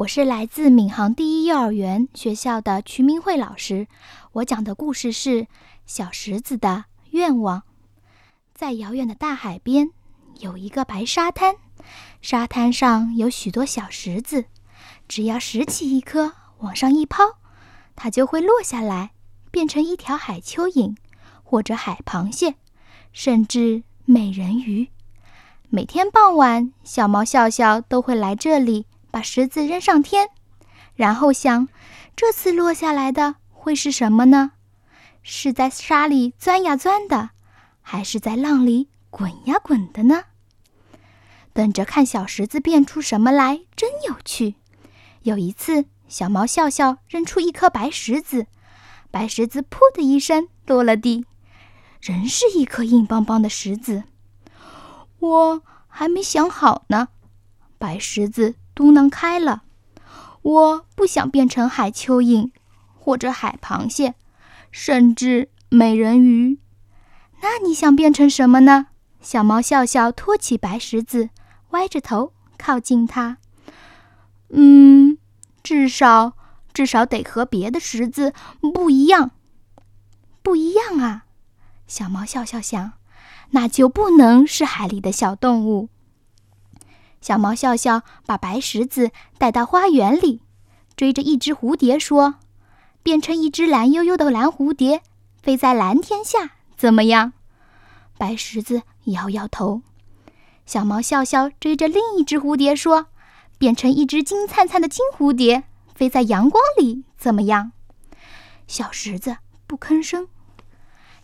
[0.00, 3.86] 我是来自闵行第一幼儿园学校的瞿明慧老师。
[4.32, 5.42] 我讲的故事是
[5.84, 7.58] 《小石子的愿望》。
[8.54, 9.90] 在遥远的大海边，
[10.38, 11.56] 有一个白沙滩，
[12.22, 14.46] 沙滩上有许多小石子，
[15.06, 17.36] 只要拾起一颗往上一抛，
[17.94, 19.10] 它就会落下来，
[19.50, 20.96] 变成一条海蚯蚓，
[21.44, 22.54] 或者海螃蟹，
[23.12, 24.88] 甚至美人鱼。
[25.68, 28.86] 每天傍晚，小猫笑笑都会来这里。
[29.10, 30.28] 把石子扔上天，
[30.94, 31.68] 然后想，
[32.14, 34.52] 这次落下来的会是什么呢？
[35.22, 37.30] 是在沙里钻呀钻的，
[37.82, 40.24] 还是在浪里滚呀滚的呢？
[41.52, 44.54] 等着看小石子变出什么来，真有趣。
[45.22, 48.46] 有一次，小猫笑笑扔出一颗白石子，
[49.10, 51.26] 白石子噗的一声落了地，
[52.00, 54.04] 仍是一颗硬邦邦的石子。
[55.18, 57.08] 我还没想好呢，
[57.76, 58.54] 白石子。
[58.80, 59.64] 嘟囔开了，
[60.40, 62.50] 我不想变成海蚯蚓，
[62.98, 64.14] 或者海螃蟹，
[64.70, 66.58] 甚至美人鱼。
[67.42, 68.86] 那你想变成什么呢？
[69.20, 71.28] 小猫笑笑，托起白石子，
[71.72, 73.36] 歪着头靠近它。
[74.48, 75.18] 嗯，
[75.62, 76.32] 至少
[76.72, 78.32] 至少得和别的石子
[78.72, 79.32] 不一样。
[80.40, 81.26] 不一样啊！
[81.86, 82.92] 小猫笑笑想，
[83.50, 85.90] 那就不能是海里的小动物。
[87.20, 90.42] 小猫笑笑把白石子带到花园里，
[90.96, 92.36] 追着一只蝴蝶说
[93.02, 95.02] ：“变成一只蓝悠悠的蓝蝴蝶，
[95.42, 97.34] 飞在蓝天下，怎么样？”
[98.16, 99.82] 白石子摇摇头。
[100.66, 103.06] 小猫笑笑追着另一只蝴蝶说
[103.58, 107.72] ：“变成一只金灿灿的金蝴蝶，飞在阳光里，怎么样？”
[108.66, 110.28] 小石子不吭声。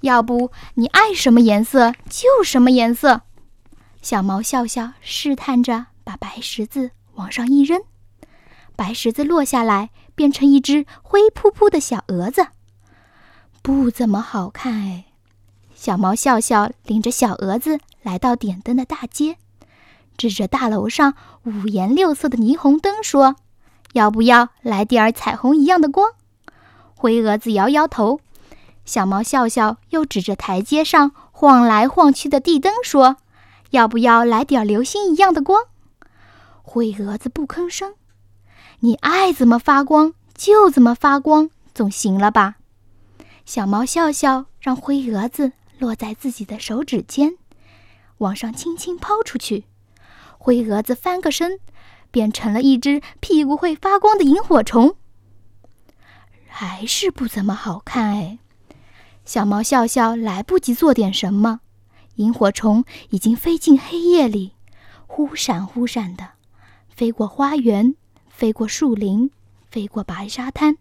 [0.00, 3.22] 要不你爱什么颜色就什么颜色。
[4.06, 7.82] 小猫笑笑试探着把白石子往上一扔，
[8.76, 12.46] 白石子落下来，变成一只灰扑扑的小蛾子，
[13.62, 15.06] 不怎么好看哎。
[15.74, 19.38] 小猫笑笑领着小蛾子来到点灯的大街，
[20.16, 23.34] 指着大楼上五颜六色的霓虹灯说
[23.94, 26.12] ：“要不要来点儿彩虹一样的光？”
[26.94, 28.20] 灰蛾子摇摇头。
[28.84, 33.16] 小猫笑笑又指着台阶上晃来晃去的地灯说。
[33.70, 35.64] 要不要来点流星一样的光？
[36.62, 37.94] 灰蛾子不吭声。
[38.80, 42.56] 你爱怎么发光就怎么发光，总行了吧？
[43.44, 47.36] 小猫笑笑，让灰蛾子落在自己的手指间，
[48.18, 49.64] 往上轻轻抛出去。
[50.38, 51.58] 灰蛾子翻个身，
[52.10, 54.96] 变成了一只屁股会发光的萤火虫。
[56.46, 58.38] 还是不怎么好看哎。
[59.24, 61.60] 小猫笑笑，来不及做点什么。
[62.16, 64.52] 萤火虫已经飞进黑夜里，
[65.06, 66.30] 忽闪忽闪的，
[66.88, 67.94] 飞过花园，
[68.28, 69.30] 飞过树林，
[69.70, 70.78] 飞过白沙滩。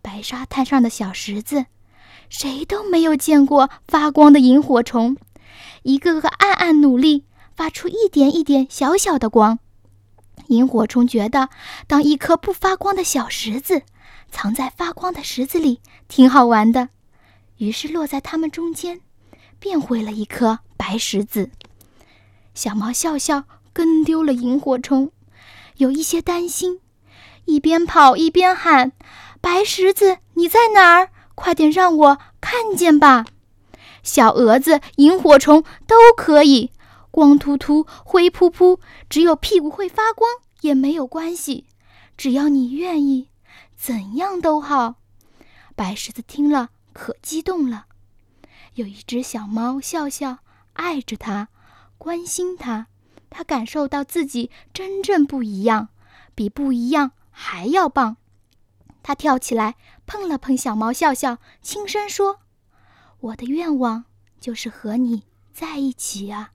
[0.00, 1.66] 白沙滩上的小石子，
[2.28, 5.16] 谁都没有见过发光的萤火虫，
[5.82, 7.24] 一个个暗暗努力，
[7.54, 9.58] 发出一点一点小小的光。
[10.48, 11.48] 萤火虫觉得，
[11.86, 13.82] 当一颗不发光的小石子
[14.30, 16.88] 藏在发光的石子里，挺好玩的，
[17.58, 19.00] 于是落在它们中间。
[19.62, 21.52] 变回了一颗白石子，
[22.52, 25.12] 小猫笑笑跟丢了萤火虫，
[25.76, 26.80] 有一些担心，
[27.44, 28.90] 一边跑一边喊
[29.40, 31.10] ：“白石子，你在哪儿？
[31.36, 33.24] 快点让我看见吧！”
[34.02, 36.72] 小蛾子、萤火虫都可以，
[37.12, 40.28] 光秃秃、灰扑扑，只有屁股会发光
[40.62, 41.66] 也没有关系，
[42.16, 43.28] 只要你愿意，
[43.76, 44.96] 怎样都好。
[45.76, 47.86] 白石子听了可激动了。
[48.74, 50.38] 有一只小猫笑笑，
[50.72, 51.48] 爱着它，
[51.98, 52.86] 关心它。
[53.28, 55.88] 它感受到自己真正不一样，
[56.34, 58.18] 比不一样还要棒。
[59.02, 62.40] 它跳起来，碰了碰小猫笑笑，轻声说
[63.20, 64.04] ：“我的愿望
[64.38, 66.50] 就是和你在一起啊。”